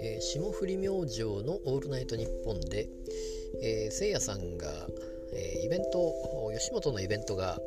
[0.00, 2.88] えー霜降り明星の「オールナイトニッポンで」
[3.62, 4.88] えーせいやさんが、
[5.32, 6.12] えーイベント
[6.58, 7.60] 吉本のイベントが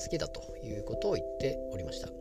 [0.00, 2.12] 好きだということを言っておりました。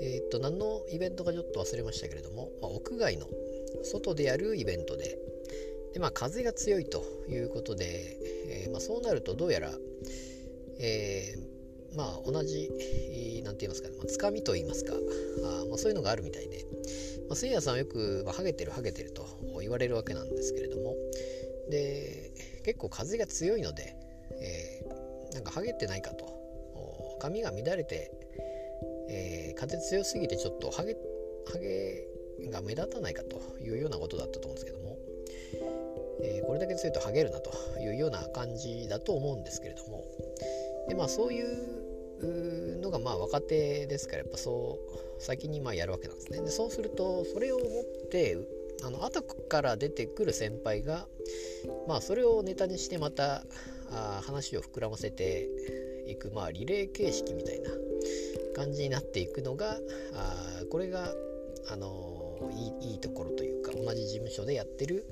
[0.00, 3.28] えーっと何のイベントかちょっと忘れましたけれども、まあ、屋外の
[3.82, 5.18] 外でやるイベントで
[5.92, 8.16] で、まあ、風が強いということで、
[8.48, 9.78] えまあ、そうなるとどうやら、
[10.78, 11.59] えー
[11.94, 12.70] まあ同じ
[13.44, 14.94] 何て言いますかね、まあ、つかみと言いますか。
[14.94, 16.64] あ、まあ、そういうのがあるみたいで、
[17.28, 19.26] まあ、せいやさんはよく、まあ、ハゲてるハゲてると
[19.60, 20.94] 言われるわけなんですけれども。
[21.70, 22.32] で
[22.64, 23.94] 結構風が強いので、
[24.40, 26.28] えーなんかハゲてないかと。
[27.20, 28.10] 髪が乱れて、
[29.08, 30.96] えー風強すぎてちょっとハゲ
[31.46, 32.06] ハゲ
[32.50, 34.98] が目立たないかというようなことだったと思うんですけども、
[36.22, 40.04] えーこれだけ強いとハゲるなというような感じだと思うんですけれども。
[40.88, 44.78] でまあそういうのがまあ若手ですからやっぱそ
[45.18, 46.40] う先にまあやるわけなんですね。
[46.40, 48.38] でそうするとそれを持って
[48.82, 51.06] あの後から出てくる先輩が
[51.86, 53.44] まあそれをネタにしてまた
[53.90, 55.48] あ話を膨らませて
[56.06, 57.70] いくまあリレー形式みたいな
[58.54, 59.78] 感じになっていくのが
[60.14, 61.12] あこれが
[61.70, 65.04] あのーいいいいところというか同じ事務所でやってる、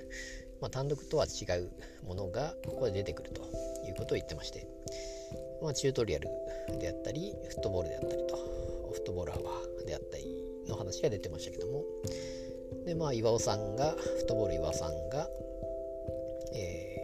[0.61, 1.70] まあ、単独とは違う
[2.06, 3.42] ものがここで出てくると
[3.86, 4.66] いうことを言ってまして、
[5.62, 6.28] まあ、チュートリアル
[6.81, 8.37] であったりフットボールであったりと
[8.92, 10.25] フットボールアワーであったり
[10.69, 11.84] の話が出てましたけども。
[12.84, 15.29] でまあ岩尾さんがフットボール岩尾さんが、
[16.55, 16.97] え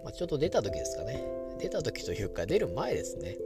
[0.00, 1.22] ーまあ、ちょっと出た時ですかね。
[1.58, 3.36] 出た時というか出る前ですね。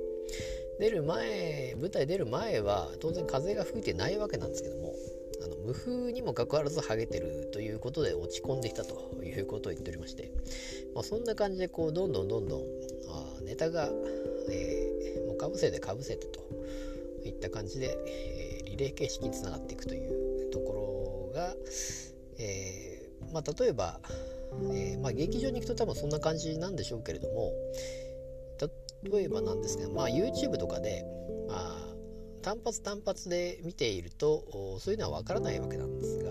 [0.79, 4.95] 出る前舞台出る前は当然風が吹いてないわけなんですけども
[5.45, 10.33] あの無風にもかかわらずハゲてるということで落ち込んできたということを言っておりまして、
[10.95, 12.61] まあ、そんな感じでこうどんどんどんどん
[13.09, 13.91] あネタが、
[14.51, 16.41] えーもうかぶせてかぶせてと
[17.25, 21.55] いった感じで、えーリレー形式につながっていくというところが、
[22.39, 24.01] えーまあ、例えば、
[24.73, 27.53] えまあ、劇場に行くと多分そんな感じなんでしょうけれども
[29.03, 31.05] 例えばなんですけど、まあ、YouTube とかで、
[31.49, 31.95] まあ、
[32.41, 36.31] 単発単発で見ているとそういうのはわからないわけなんですが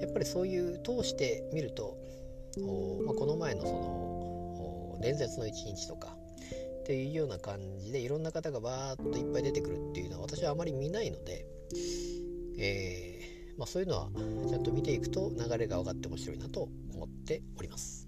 [0.00, 1.96] やっぱりそういう通して見ると
[2.60, 6.16] お、まあ、この前のその伝説の一日とか
[6.88, 11.44] っていうような感じでいろんな方がバーッといっぱい出てくるっていうのは私はあまり見ないので、
[12.58, 14.08] えーまあ、そういうのは
[14.48, 18.07] ちゃんと見ていくと流れが分かって面白いなと思っております。